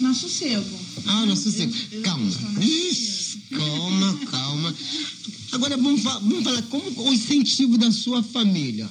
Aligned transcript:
na 0.00 0.12
Sossego. 0.12 0.78
Ah, 1.06 1.24
na 1.26 1.36
Sossego. 1.36 1.72
Eu- 1.92 1.98
eu 1.98 2.02
Calma. 2.02 2.32
calma, 3.50 4.18
calma. 4.30 4.74
Agora 5.52 5.76
vamos, 5.76 6.02
vamos 6.02 6.42
falar 6.42 6.62
como 6.62 7.08
o 7.08 7.12
incentivo 7.12 7.78
da 7.78 7.92
sua 7.92 8.20
família. 8.22 8.90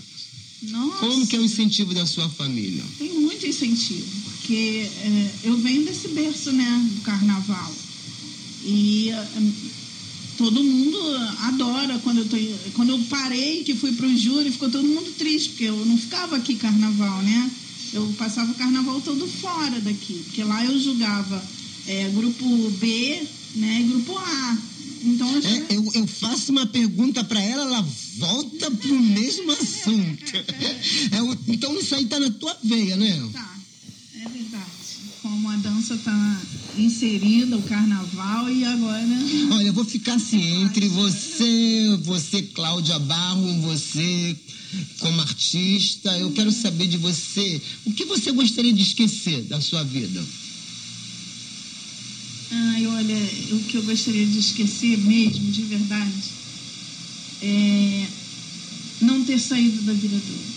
Nossa, 0.63 0.97
Como 0.99 1.27
que 1.27 1.35
é 1.35 1.39
o 1.39 1.43
incentivo 1.43 1.93
da 1.93 2.05
sua 2.05 2.29
família? 2.29 2.81
tem 2.97 3.13
muito 3.19 3.45
incentivo, 3.45 4.05
porque 4.37 4.89
é, 5.01 5.31
eu 5.43 5.57
venho 5.57 5.83
desse 5.83 6.07
berço, 6.07 6.51
né, 6.53 6.89
do 6.95 7.01
carnaval. 7.01 7.75
E 8.63 9.09
é, 9.09 9.27
todo 10.37 10.63
mundo 10.63 10.97
adora 11.39 11.99
quando 11.99 12.19
eu 12.19 12.25
tô, 12.29 12.37
quando 12.73 12.89
eu 12.91 12.99
parei, 13.09 13.63
que 13.65 13.75
fui 13.75 13.91
pro 13.91 14.17
júri, 14.17 14.49
ficou 14.49 14.69
todo 14.71 14.87
mundo 14.87 15.11
triste, 15.17 15.49
porque 15.49 15.65
eu 15.65 15.85
não 15.85 15.97
ficava 15.97 16.37
aqui 16.37 16.55
carnaval, 16.55 17.21
né? 17.21 17.51
Eu 17.95 18.13
passava 18.17 18.51
o 18.51 18.55
carnaval 18.55 18.99
todo 18.99 19.25
fora 19.25 19.79
daqui, 19.79 20.21
porque 20.25 20.43
lá 20.43 20.65
eu 20.65 20.77
julgava 20.77 21.41
é, 21.87 22.09
grupo 22.09 22.69
B, 22.71 23.23
né, 23.55 23.81
e 23.81 23.83
grupo 23.85 24.17
A. 24.17 24.57
Então 25.01 25.33
eu 25.33 25.41
já... 25.41 25.49
É, 25.49 25.65
eu, 25.69 25.91
eu 25.93 26.05
faço 26.05 26.51
uma 26.51 26.65
pergunta 26.65 27.23
pra 27.23 27.39
ela, 27.39 27.63
ela 27.63 27.87
volta 28.17 28.69
pro 28.69 28.99
mesmo 28.99 29.49
assunto. 29.53 30.35
É, 30.35 31.53
então 31.53 31.79
isso 31.79 31.95
aí 31.95 32.05
tá 32.05 32.19
na 32.19 32.29
tua 32.31 32.57
veia, 32.61 32.97
né? 32.97 33.29
Tá, 33.31 33.55
é 34.15 34.27
verdade. 34.27 34.65
Como 35.21 35.49
a 35.49 35.55
dança 35.55 35.97
tá 35.97 36.41
inserida, 36.77 37.57
o 37.57 37.63
carnaval, 37.63 38.49
e 38.49 38.63
agora. 38.63 39.05
Olha, 39.51 39.67
eu 39.67 39.73
vou 39.73 39.85
ficar 39.85 40.15
assim 40.15 40.63
entre 40.63 40.87
você, 40.87 41.97
você 42.03 42.41
Cláudia 42.41 42.99
Barro, 42.99 43.61
você 43.61 44.35
como 44.99 45.21
artista. 45.21 46.17
Eu 46.17 46.31
quero 46.31 46.51
saber 46.51 46.87
de 46.87 46.97
você, 46.97 47.61
o 47.85 47.93
que 47.93 48.05
você 48.05 48.31
gostaria 48.31 48.73
de 48.73 48.81
esquecer 48.81 49.43
da 49.43 49.61
sua 49.61 49.83
vida? 49.83 50.23
Ai, 52.51 52.87
olha, 52.87 53.15
o 53.51 53.59
que 53.63 53.77
eu 53.77 53.83
gostaria 53.83 54.25
de 54.25 54.39
esquecer 54.39 54.97
mesmo, 54.97 55.51
de 55.51 55.61
verdade, 55.63 56.13
é 57.41 58.07
não 59.01 59.23
ter 59.23 59.39
saído 59.39 59.81
da 59.83 59.93
Viradouro. 59.93 60.54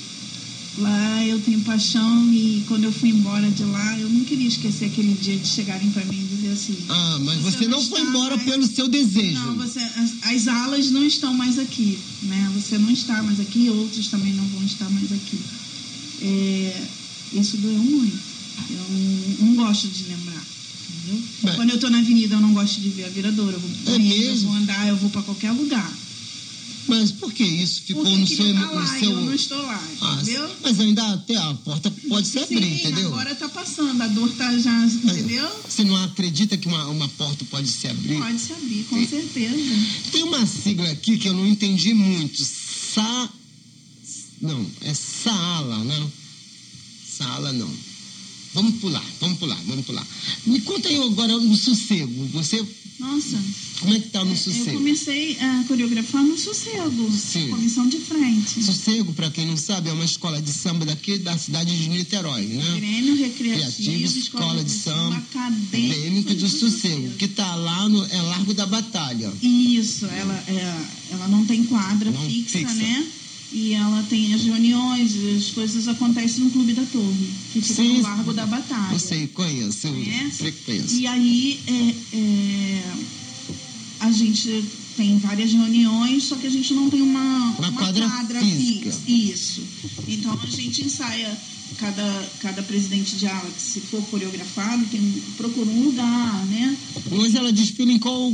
Lá 0.80 1.26
eu 1.26 1.40
tenho 1.40 1.60
paixão 1.60 2.32
e 2.32 2.62
quando 2.68 2.84
eu 2.84 2.92
fui 2.92 3.08
embora 3.10 3.50
de 3.50 3.64
lá, 3.64 3.98
eu 3.98 4.08
não 4.08 4.24
queria 4.24 4.46
esquecer 4.46 4.84
aquele 4.86 5.12
dia 5.14 5.36
de 5.36 5.46
chegarem 5.46 5.90
para 5.90 6.04
mim 6.04 6.20
e 6.20 6.36
dizer 6.36 6.50
assim. 6.52 6.76
Ah, 6.88 7.18
mas 7.24 7.38
você, 7.40 7.66
não 7.66 7.82
foi 7.82 7.98
está 7.98 8.10
embora 8.10 8.36
mais- 8.36 8.48
pelo 8.48 8.66
seu 8.66 8.88
desejo. 8.88 9.32
Não, 9.40 9.56
você, 9.56 9.80
as, 9.80 10.12
as 10.22 10.46
alas 10.48 10.90
não 10.90 11.04
estão 11.04 11.34
mais 11.34 11.58
aqui, 11.58 11.98
né? 12.22 12.50
Você 12.54 12.78
não 12.78 12.90
está 12.90 13.20
mais 13.22 13.40
aqui, 13.40 13.68
outros 13.70 14.06
também 14.08 14.32
não 14.34 14.46
vão 14.48 14.62
estar 14.64 14.88
mais 14.90 15.10
aqui. 15.10 15.40
É, 16.22 16.82
isso 17.32 17.56
doeu 17.56 17.78
muito. 17.82 18.18
Eu 18.70 18.76
não, 18.90 19.46
não 19.48 19.54
gosto 19.66 19.88
de 19.88 20.04
lembrar, 20.04 20.44
entendeu? 20.90 21.22
Mas- 21.42 21.56
Quando 21.56 21.70
eu 21.70 21.78
tô 21.80 21.90
na 21.90 21.98
avenida, 21.98 22.36
eu 22.36 22.40
não 22.40 22.52
gosto 22.52 22.80
de 22.80 22.88
ver 22.90 23.04
a 23.04 23.08
viradoura. 23.08 23.54
Eu 23.56 23.60
vou, 23.60 23.70
É 23.94 23.98
eu 23.98 24.36
vou 24.42 24.52
andar, 24.54 24.88
eu 24.88 24.96
vou 24.96 25.10
para 25.10 25.22
qualquer 25.22 25.50
lugar. 25.52 25.92
Mas 26.88 27.12
por 27.12 27.32
que 27.32 27.44
isso 27.44 27.82
ficou 27.82 28.02
Porque 28.02 28.18
no 28.18 28.26
seu, 28.26 28.46
estar 28.46 28.66
no 28.66 28.74
lá 28.74 28.96
e 28.96 29.00
seu... 29.00 29.10
eu 29.10 29.20
não 29.20 29.34
estou 29.34 29.62
lá, 29.62 29.88
Ah, 30.00 30.18
entendeu? 30.22 30.50
mas 30.62 30.80
ainda 30.80 31.12
até 31.12 31.36
a 31.36 31.54
porta 31.54 31.90
pode 32.08 32.26
se 32.26 32.38
abrir, 32.38 32.62
Sim, 32.62 32.74
entendeu? 32.80 33.08
agora 33.08 33.34
tá 33.34 33.48
passando, 33.48 34.02
a 34.02 34.06
dor 34.08 34.30
tá 34.30 34.58
já, 34.58 34.84
entendeu? 34.86 35.48
Você 35.68 35.84
não 35.84 35.96
acredita 36.04 36.56
que 36.56 36.66
uma, 36.66 36.86
uma 36.86 37.08
porta 37.10 37.44
pode 37.44 37.68
se 37.68 37.86
abrir? 37.88 38.18
Pode 38.18 38.38
se 38.40 38.52
abrir, 38.54 38.84
com 38.88 38.96
Sim. 38.96 39.06
certeza. 39.06 39.56
Tem 40.10 40.22
uma 40.22 40.46
sigla 40.46 40.90
aqui 40.90 41.18
que 41.18 41.28
eu 41.28 41.34
não 41.34 41.46
entendi 41.46 41.92
muito. 41.92 42.42
Sa... 42.42 43.28
Não, 44.40 44.66
é 44.80 44.94
Saala, 44.94 45.84
não? 45.84 46.12
Saala, 47.18 47.52
não. 47.52 47.70
Vamos 48.54 48.76
pular, 48.80 49.04
vamos 49.20 49.38
pular, 49.38 49.60
vamos 49.66 49.84
pular. 49.84 50.06
Me 50.46 50.60
conta 50.62 50.88
aí 50.88 50.96
agora 51.02 51.36
no 51.36 51.54
sossego. 51.56 52.26
Você, 52.32 52.64
Nossa, 52.98 53.38
como 53.78 53.94
é 53.94 54.00
que 54.00 54.08
tá 54.08 54.24
no 54.24 54.32
eu 54.32 54.36
sossego? 54.36 54.72
comecei 54.78 55.38
a 55.40 55.64
coreografar 55.68 56.22
no 56.22 56.36
Sossego, 56.36 57.10
Sim. 57.12 57.48
comissão 57.48 57.88
de 57.88 57.98
frente. 57.98 58.62
Sossego, 58.62 59.12
para 59.12 59.30
quem 59.30 59.46
não 59.46 59.56
sabe, 59.56 59.88
é 59.88 59.92
uma 59.92 60.04
escola 60.04 60.42
de 60.42 60.50
samba 60.50 60.84
daqui 60.84 61.16
da 61.18 61.38
cidade 61.38 61.76
de 61.76 61.88
Niterói, 61.88 62.46
né? 62.46 62.76
Grêmio 62.76 63.14
Recreativo, 63.16 63.72
Criativo, 63.82 64.18
Escola 64.18 64.64
de 64.64 64.70
Samba 64.72 65.16
Acadêmico 65.16 65.92
Acadêmico 65.92 66.34
do 66.34 66.48
Sossego, 66.48 67.10
que 67.16 67.28
tá 67.28 67.54
lá 67.54 67.88
no 67.88 68.04
é 68.04 68.20
Largo 68.22 68.52
da 68.52 68.66
Batalha. 68.66 69.32
Isso, 69.42 70.06
ela, 70.06 70.44
é, 70.48 70.86
ela 71.12 71.28
não 71.28 71.44
tem 71.44 71.64
quadra 71.64 72.10
Não 72.10 72.26
fixa, 72.28 72.58
fixa. 72.58 72.74
né? 72.74 73.06
E 73.50 73.72
ela 73.72 74.04
tem 74.10 74.34
as 74.34 74.42
reuniões, 74.42 75.12
as 75.38 75.50
coisas 75.52 75.88
acontecem 75.88 76.44
no 76.44 76.50
Clube 76.50 76.74
da 76.74 76.82
Torre, 76.84 77.30
que 77.52 77.60
fica 77.62 77.74
Sim, 77.82 77.96
no 77.96 78.02
Largo 78.02 78.32
da 78.34 78.44
Batalha. 78.46 78.92
Eu 78.92 78.98
sei, 78.98 79.26
conheço, 79.28 79.86
eu 79.86 79.92
Conhece? 79.94 80.36
frequento. 80.36 80.92
E 80.92 81.06
aí 81.06 81.60
é, 81.66 82.16
é, 82.16 82.82
a 84.00 84.12
gente 84.12 84.64
tem 84.96 85.18
várias 85.18 85.50
reuniões, 85.52 86.24
só 86.24 86.36
que 86.36 86.46
a 86.46 86.50
gente 86.50 86.74
não 86.74 86.90
tem 86.90 87.00
uma, 87.00 87.54
Uma 87.58 87.72
quadra 87.72 88.40
física. 88.40 88.90
fixa. 88.90 89.00
Isso. 89.10 89.62
Então 90.06 90.38
a 90.42 90.46
gente 90.46 90.84
ensaia, 90.84 91.34
cada, 91.78 92.28
cada 92.40 92.62
presidente 92.62 93.16
de 93.16 93.26
ala 93.26 93.48
que 93.50 93.62
se 93.62 93.80
for 93.80 94.02
coreografado, 94.10 94.84
tem, 94.86 95.00
procura 95.38 95.70
um 95.70 95.84
lugar, 95.84 96.44
né? 96.46 96.76
Mas 97.10 97.34
ela 97.34 97.50
desfila 97.52 97.92
em 97.92 97.98
qual, 97.98 98.30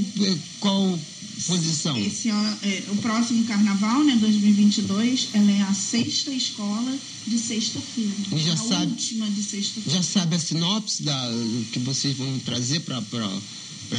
qual 0.58 0.98
posição? 1.46 1.96
Esse, 1.98 2.28
é, 2.30 2.84
o 2.90 2.96
próximo 2.96 3.44
carnaval, 3.44 4.02
né, 4.04 4.16
2022, 4.16 5.28
ela 5.34 5.50
é 5.50 5.62
a 5.62 5.74
sexta 5.74 6.30
escola 6.32 6.96
de 7.26 7.38
sexta-feira. 7.38 8.12
E 8.32 8.38
já 8.38 8.52
a 8.54 8.56
sabe- 8.56 8.90
última 8.92 9.28
de 9.30 9.42
sexta-feira. 9.42 9.90
Já 9.98 10.02
sabe 10.02 10.36
a 10.36 10.38
sinopse 10.38 11.02
da, 11.02 11.30
que 11.72 11.78
vocês 11.80 12.16
vão 12.16 12.38
trazer 12.40 12.80
para. 12.80 13.00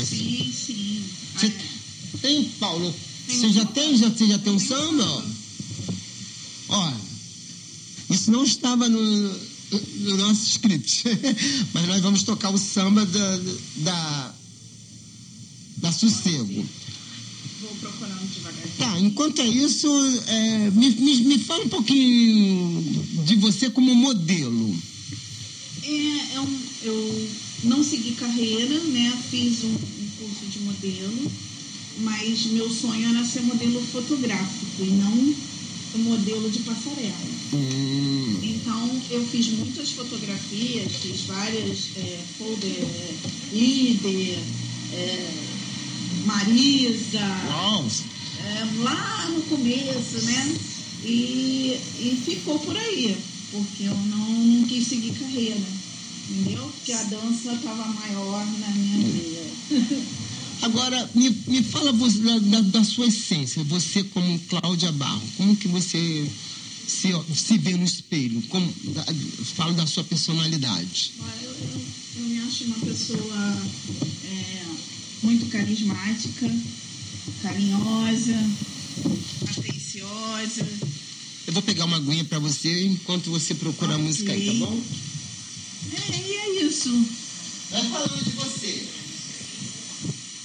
Sim, 0.04 0.52
sim. 0.54 1.04
Você 1.38 1.48
É. 1.48 2.18
tem, 2.22 2.44
Paulo? 2.60 2.94
Tem 3.28 3.40
Você 3.40 3.46
um 3.48 3.54
já 3.54 3.66
tem, 3.66 3.98
já, 3.98 4.10
você 4.10 4.28
já 4.28 4.38
tem 4.40 4.54
um 4.54 4.60
samba? 4.60 5.04
samba. 5.04 5.26
Ó, 6.70 6.94
isso 8.10 8.32
não 8.32 8.44
estava 8.44 8.88
no, 8.90 9.40
no 10.02 10.18
nosso 10.18 10.44
script, 10.50 11.04
mas 11.74 11.88
nós 11.88 12.02
vamos 12.02 12.24
tocar 12.24 12.50
o 12.50 12.58
samba 12.58 13.06
da, 13.06 13.38
da, 13.78 14.36
da 15.78 15.92
Sossego. 15.92 16.66
Tá, 18.78 19.00
enquanto 19.00 19.42
é 19.42 19.48
isso, 19.48 19.88
é, 20.28 20.72
me, 20.72 20.90
me, 20.92 21.16
me 21.24 21.38
fala 21.40 21.66
um 21.66 21.70
pouquinho 21.70 22.84
de 23.26 23.36
você 23.36 23.70
como 23.70 23.94
modelo. 23.96 24.76
É, 25.84 26.36
é 26.36 26.40
um- 26.42 26.60
eu 26.84 27.30
não 27.64 27.84
segui 27.84 28.12
carreira, 28.16 28.80
né? 28.86 29.14
Fiz 29.30 29.64
um, 29.64 29.68
um 29.70 30.08
curso 30.20 30.46
de 30.52 30.60
modelo, 30.60 31.32
mas 32.02 32.46
meu 32.48 32.70
sonho 32.70 33.10
era 33.10 33.24
ser 33.26 33.42
modelo 33.42 33.82
fotográfico 33.92 34.66
e 34.84 34.92
não 34.92 35.36
um 35.96 36.04
modelo 36.10 36.50
de 36.52 36.60
passarela. 36.60 37.16
Hum, 37.54 38.38
Então 38.44 39.02
eu 39.12 39.26
fiz 39.26 39.48
muitas 39.50 39.92
fotografias, 39.92 40.92
fiz 41.02 41.22
várias 41.22 41.90
é, 41.98 42.20
folder, 42.38 42.70
é, 42.84 43.14
líder, 43.54 44.40
é, 44.94 45.34
Marisa, 46.26 47.20
é, 48.46 48.84
lá 48.84 49.30
no 49.30 49.42
começo, 49.44 50.22
né? 50.24 50.58
E, 51.04 51.80
e 52.00 52.22
ficou 52.26 52.60
por 52.60 52.76
aí, 52.76 53.16
porque 53.52 53.84
eu 53.84 53.96
não, 53.96 54.30
não 54.30 54.68
quis 54.68 54.88
seguir 54.88 55.12
carreira, 55.14 55.60
entendeu? 56.30 56.64
Porque 56.64 56.92
a 56.92 57.04
dança 57.04 57.54
estava 57.54 57.86
maior 57.88 58.46
na 58.60 58.70
minha 58.70 59.08
vida. 59.08 59.42
Agora, 60.62 61.10
me, 61.14 61.30
me 61.48 61.62
fala 61.64 61.92
você, 61.92 62.20
da, 62.20 62.40
da, 62.40 62.62
da 62.62 62.84
sua 62.84 63.08
essência, 63.08 63.64
você 63.66 64.04
como 64.04 64.40
Cláudia 64.40 64.92
Barro, 64.92 65.22
como 65.38 65.56
que 65.56 65.68
você 65.68 66.28
se, 66.88 67.10
se 67.36 67.58
vê 67.58 67.74
no 67.74 67.84
espelho? 67.84 68.42
Como, 68.44 68.74
da, 68.86 69.06
fala 69.56 69.74
da 69.74 69.86
sua 69.86 70.04
personalidade. 70.04 71.12
Eu, 71.44 71.52
eu, 71.52 71.82
eu 72.18 72.30
me 72.30 72.40
acho 72.40 72.64
uma 72.66 72.80
pessoa 72.80 73.62
é, 74.24 74.66
muito 75.24 75.46
carismática, 75.48 76.52
carinhosa, 77.42 78.50
atenciosa. 79.50 80.68
Eu 81.48 81.54
vou 81.54 81.62
pegar 81.62 81.86
uma 81.86 81.98
aguinha 81.98 82.26
pra 82.26 82.40
você 82.40 82.86
enquanto 82.86 83.30
você 83.30 83.54
procura 83.56 83.94
a 83.94 83.96
Ok. 83.96 84.06
música 84.06 84.32
aí, 84.32 84.46
tá 84.48 84.54
bom? 84.66 84.84
É, 85.94 86.18
e 86.18 86.34
é 86.34 86.64
isso. 86.66 86.90
Vai 87.72 87.84
falando 87.90 88.24
de 88.24 88.30
você. 88.32 88.88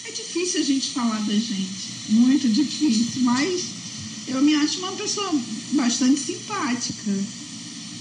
É 0.04 0.10
difícil 0.12 0.60
a 0.60 0.64
gente 0.64 0.90
falar 0.90 1.20
da 1.20 1.34
gente, 1.34 1.88
muito 2.10 2.48
difícil, 2.48 3.22
mas 3.22 3.62
eu 4.28 4.42
me 4.42 4.54
acho 4.54 4.78
uma 4.78 4.92
pessoa 4.92 5.32
bastante 5.72 6.20
simpática. 6.20 7.10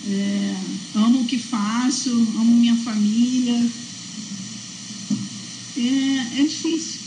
É, 0.08 0.56
amo 0.96 1.22
o 1.22 1.26
que 1.26 1.38
faço, 1.38 2.10
amo 2.10 2.56
minha 2.56 2.76
família. 2.78 3.70
É, 5.78 6.42
é 6.42 6.44
difícil. 6.44 6.99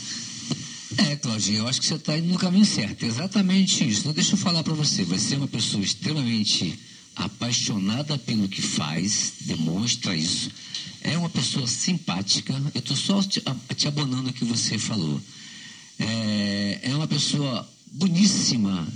Claudinha, 1.23 1.59
eu 1.59 1.69
acho 1.69 1.81
que 1.81 1.87
você 1.87 1.95
está 1.95 2.19
indo 2.19 2.27
no 2.27 2.39
caminho 2.39 2.67
certo. 2.67 3.05
É 3.05 3.07
exatamente 3.07 3.89
isso. 3.89 4.01
Então, 4.01 4.13
deixa 4.13 4.33
eu 4.35 4.39
falar 4.39 4.65
para 4.65 4.75
você. 4.75 5.05
Você 5.05 5.35
é 5.35 5.39
uma 5.39 5.47
pessoa 5.47 5.83
extremamente 5.83 6.77
apaixonada 7.15 8.19
pelo 8.19 8.49
que 8.49 8.61
faz, 8.61 9.35
demonstra 9.43 10.17
isso. 10.17 10.51
é 11.01 11.17
uma 11.17 11.31
pessoa 11.31 11.67
simpática. 11.69 12.53
Eu 12.75 12.81
estou 12.81 12.97
só 12.97 13.23
te, 13.23 13.41
te, 13.77 13.87
abonando 13.87 14.31
o 14.31 14.33
que 14.33 14.45
você 14.45 14.77
falou. 14.79 15.21
É, 15.99 16.81
é 16.83 16.95
uma 16.97 17.07
pessoa 17.07 17.69
boníssima, 17.93 18.87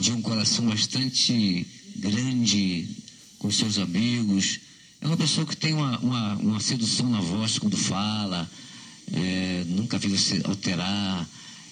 de 0.00 0.12
um 0.12 0.20
coração 0.20 0.66
bastante 0.66 1.64
grande 1.94 2.88
com 3.38 3.50
seus 3.52 3.78
amigos. 3.78 4.58
É 5.00 5.06
uma 5.06 5.16
pessoa 5.16 5.46
que 5.46 5.56
tem 5.56 5.74
uma, 5.74 5.96
uma, 6.00 6.34
uma 6.34 6.60
sedução 6.60 7.08
na 7.08 7.20
voz 7.20 7.56
quando 7.56 7.76
fala. 7.76 8.50
É, 9.12 9.64
nunca 9.68 9.96
vi 9.96 10.08
você 10.08 10.40
alterar. 10.44 11.28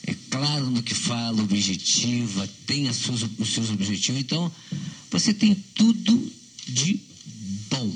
É 0.06 0.14
claro 0.31 0.70
no 0.70 0.82
que 0.82 0.94
fala, 0.94 1.43
objetiva, 1.43 2.49
tem 2.67 2.93
suas, 2.93 3.23
os 3.38 3.53
seus 3.53 3.70
objetivos. 3.70 4.20
Então, 4.20 4.53
você 5.11 5.35
tem 5.35 5.55
tudo 5.75 6.32
de 6.69 7.00
bom. 7.69 7.93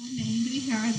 Amém, 0.00 0.42
obrigada. 0.46 0.98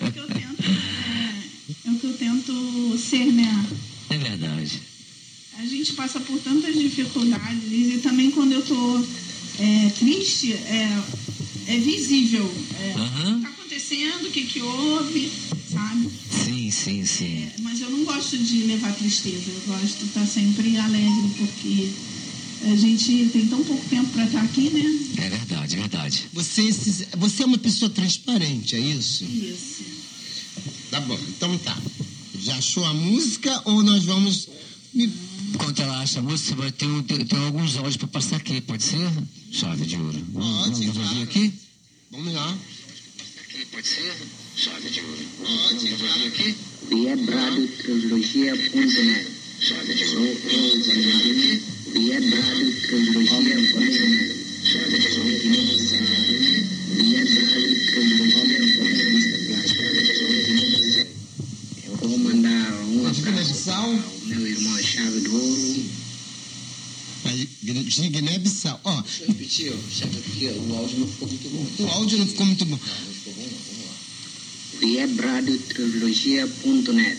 É 0.00 0.08
o 0.08 0.12
que 0.12 0.18
eu 0.18 0.26
tento, 0.26 0.62
é, 0.62 1.88
é 1.88 1.90
o 1.90 1.98
que 1.98 2.06
eu 2.06 2.16
tento 2.16 2.98
ser, 2.98 3.26
né? 3.32 3.66
É 4.10 4.18
verdade. 4.18 4.80
A 5.58 5.66
gente 5.66 5.92
passa 5.94 6.20
por 6.20 6.38
tantas 6.40 6.74
dificuldades 6.74 7.94
e 7.94 7.98
também 8.02 8.30
quando 8.30 8.52
eu 8.52 8.62
tô 8.62 9.04
é, 9.58 9.90
triste, 9.90 10.52
é, 10.52 11.02
é 11.66 11.78
visível. 11.78 12.44
É, 12.78 12.94
uhum. 12.96 13.06
O 13.06 13.10
que 13.12 13.36
está 13.36 13.48
acontecendo, 13.48 14.26
o 14.26 14.30
que, 14.30 14.42
que 14.44 14.62
houve, 14.62 15.32
sabe? 15.72 16.10
Sim, 16.30 16.70
sim, 16.70 17.04
sim. 17.04 17.50
É, 17.58 17.62
gosto 18.06 18.38
de 18.38 18.62
levar 18.62 18.94
tristeza, 18.94 19.50
eu 19.50 19.60
gosto 19.66 19.98
de 19.98 20.04
estar 20.04 20.26
sempre 20.26 20.76
alegre, 20.78 21.30
porque 21.36 21.92
a 22.64 22.76
gente 22.76 23.30
tem 23.32 23.46
tão 23.48 23.62
pouco 23.64 23.84
tempo 23.88 24.08
para 24.10 24.24
estar 24.24 24.42
aqui, 24.42 24.70
né? 24.70 25.24
É 25.24 25.28
verdade, 25.28 25.74
é 25.76 25.78
verdade. 25.78 26.28
Você, 26.32 26.72
você 27.16 27.42
é 27.42 27.46
uma 27.46 27.58
pessoa 27.58 27.90
transparente, 27.90 28.76
é 28.76 28.80
isso? 28.80 29.24
Isso. 29.24 29.84
Tá 30.90 31.00
bom, 31.00 31.18
então 31.28 31.58
tá. 31.58 31.76
Já 32.38 32.56
achou 32.56 32.84
a 32.84 32.94
música 32.94 33.62
ou 33.64 33.82
nós 33.82 34.04
vamos. 34.04 34.48
Me... 34.94 35.12
Enquanto 35.54 35.80
ela 35.80 36.00
acha 36.00 36.20
a 36.20 36.22
música, 36.22 36.54
vai 36.54 36.72
ter, 36.72 36.86
ter, 37.04 37.24
ter 37.24 37.36
alguns 37.38 37.76
áudios 37.76 37.96
para 37.96 38.08
passar 38.08 38.36
aqui, 38.36 38.60
pode 38.60 38.82
ser? 38.82 39.10
Chave 39.50 39.86
de 39.86 39.96
ouro. 39.96 40.18
Pode, 40.32 40.42
vamos, 40.42 40.78
vamos 40.80 40.96
ouvir 40.96 41.22
aqui? 41.22 41.52
Vamos 42.10 42.34
lá. 42.34 42.58
Pode 43.70 43.86
ser? 43.86 44.45
Chave 44.56 44.88
de 44.88 45.00
ouro. 45.00 45.24
Aqui? 46.26 46.54
Viebrado 46.88 47.68
trilogia.net. 47.78 49.26
Chave 49.60 49.94
de 49.94 50.04
ouro. 50.04 50.36
Chave 50.40 50.80
de 50.82 50.90
ouro. 50.90 51.60
Viebrado 51.92 52.72
trilogia.net. 52.86 54.36
Eu 61.84 61.96
vou 61.96 62.18
mandar 62.18 62.72
um 62.84 63.06
abraço 63.06 63.70
ao 63.70 63.92
meu 64.24 64.46
irmão 64.46 64.78
Chave 64.82 65.20
do 65.20 65.34
Ouro. 65.34 65.84
De 67.26 68.08
Guiné-Bissau. 68.08 68.80
Ó, 68.84 69.02
Deixa 69.02 69.24
eu 69.24 69.28
repetir, 69.28 69.72
aqui, 69.72 70.46
o 70.46 70.74
áudio 70.76 70.98
não 71.00 71.08
ficou 71.08 71.28
muito 71.28 71.48
bom. 71.50 71.84
o 71.84 71.88
áudio 71.88 72.18
não 72.18 72.26
ficou 72.26 72.46
muito 72.46 72.64
bom. 72.64 72.76
Não, 72.76 73.04
não 73.04 73.12
ficou 73.12 73.32
bom, 73.34 73.42
não. 73.42 73.48
Vamos 73.66 73.84
lá. 73.86 73.94
Viebradotrilogia.net. 74.80 77.18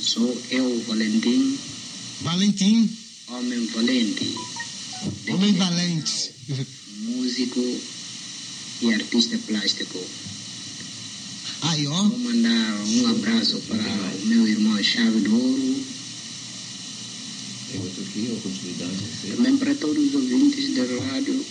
Sou 0.00 0.42
eu, 0.50 0.82
Valentim, 0.86 1.58
Valentim, 2.20 2.90
homem 3.28 3.66
valente, 3.66 4.34
homem 5.28 5.52
valente. 5.54 6.30
músico 6.98 7.80
e 8.82 8.92
artista 8.94 9.38
plástico. 9.46 9.98
Aí, 11.62 11.86
ó. 11.88 12.02
Vou 12.08 12.18
mandar 12.18 12.84
um 12.86 13.06
abraço 13.08 13.58
para 13.68 13.78
o 13.78 14.26
meu 14.26 14.46
irmão 14.46 14.82
Chave 14.82 15.20
do 15.20 15.34
Ouro, 15.34 15.84
também 19.36 19.56
para 19.56 19.74
todos 19.74 20.04
os 20.06 20.14
ouvintes 20.14 20.74
da 20.74 20.82
rádio. 21.12 21.44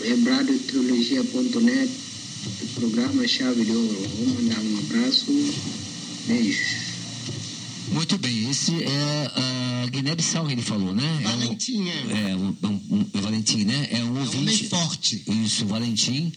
Viebradotrilogia.net, 0.00 1.90
o 2.62 2.66
programa 2.80 3.26
Chave 3.26 3.64
de 3.64 3.72
Ouro. 3.72 4.08
Vou 4.16 4.28
mandar 4.42 4.60
um 4.60 4.78
abraço, 4.78 5.26
beijos. 6.26 6.84
Muito 7.92 8.16
bem, 8.18 8.50
esse 8.50 8.72
é 8.82 9.30
a 9.84 9.86
Guiné-Bissau 9.90 10.46
que 10.46 10.52
ele 10.52 10.62
falou, 10.62 10.94
né? 10.94 11.02
É 11.22 11.28
um- 11.28 11.30
Valentim, 11.38 11.88
é. 11.88 12.30
É, 12.30 12.36
um, 12.36 12.56
um, 12.62 12.80
um, 12.96 13.06
é 13.12 13.20
Valentim, 13.20 13.64
né? 13.64 13.88
É 13.90 13.96
um 13.96 13.98
É 13.98 14.04
um 14.04 14.10
homem 14.10 14.22
ouvinte. 14.26 14.68
forte. 14.68 15.22
Isso, 15.44 15.66
Valentim, 15.66 16.32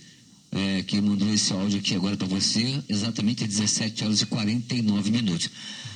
é, 0.52 0.84
que 0.84 1.00
mandou 1.02 1.34
esse 1.34 1.52
áudio 1.54 1.80
aqui 1.80 1.96
agora 1.96 2.18
para 2.18 2.28
você, 2.28 2.82
exatamente 2.90 3.44
às 3.44 3.50
17 3.50 4.04
horas 4.04 4.22
e 4.22 4.26
49 4.26 5.10
minutos. 5.10 5.50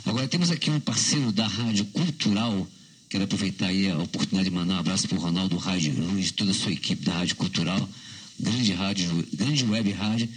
Agora 0.06 0.28
temos 0.28 0.50
aqui 0.50 0.70
um 0.72 0.80
parceiro 0.80 1.32
da 1.32 1.46
Rádio 1.48 1.86
Cultural, 1.86 2.66
quero 3.10 3.26
aproveitar 3.26 3.68
aí 3.68 3.90
a 3.90 3.98
oportunidade 3.98 4.50
de 4.50 4.56
mandar 4.56 4.76
um 4.76 4.80
abraço 4.80 5.08
para 5.08 5.18
o 5.18 5.22
Ronaldo 5.22 5.58
Rádio 5.58 5.94
Luz 5.96 6.30
e 6.30 6.34
toda 6.34 6.52
a 6.52 6.56
sua 6.56 6.72
equipe 6.72 7.04
da 7.06 7.14
Rádio 7.14 7.36
Cultural, 7.36 7.88
grande 8.42 8.74
rádio, 8.74 9.28
grande 9.34 9.66
web 9.66 9.92
rádio. 9.92 10.28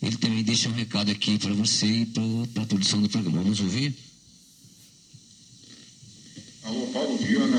Ele 0.00 0.16
também 0.16 0.44
deixa 0.44 0.68
um 0.68 0.72
recado 0.72 1.10
aqui 1.10 1.38
para 1.38 1.52
você 1.52 1.86
e 1.86 2.06
para 2.06 2.62
a 2.62 2.66
produção 2.66 3.02
do 3.02 3.08
programa. 3.08 3.42
Vamos 3.42 3.60
ouvir? 3.60 3.94
Alô, 6.62 6.86
Paulo 6.88 7.16
Viana, 7.18 7.58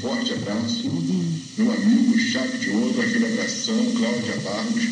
forte 0.00 0.32
abraço. 0.32 0.84
Meu 1.58 1.72
amigo 1.72 2.18
Chave 2.18 2.58
de 2.58 2.70
Ouro, 2.70 3.00
aquele 3.00 3.26
abração, 3.26 3.92
Cláudia 3.92 4.36
Barros. 4.36 4.84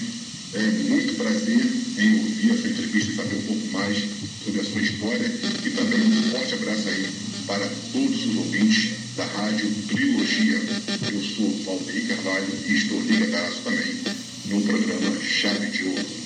É 0.55 0.63
muito 0.89 1.15
prazer 1.17 1.61
em 1.99 2.19
ouvir 2.19 2.53
a 2.53 2.57
sua 2.57 2.71
entrevista 2.71 3.13
e 3.13 3.17
saber 3.17 3.37
um 3.37 3.43
pouco 3.43 3.67
mais 3.69 3.99
sobre 4.45 4.61
a 4.61 4.65
sua 4.65 4.81
história. 4.81 5.27
E 5.65 5.71
também 5.71 6.01
um 6.01 6.31
forte 6.31 6.55
abraço 6.55 6.89
aí 6.89 7.07
para 7.47 7.69
todos 7.93 8.27
os 8.27 8.37
ouvintes 8.37 8.91
da 9.15 9.25
Rádio 9.25 9.71
Trilogia. 9.89 10.61
Eu 11.13 11.23
sou 11.23 11.65
Valdeir 11.65 12.09
Carvalho 12.09 12.49
e 12.67 12.73
estou 12.73 13.01
ligadaço 13.03 13.61
também 13.63 13.88
no 14.49 14.61
programa 14.63 15.21
Chave 15.23 15.67
de 15.71 15.85
Ouro. 15.85 16.18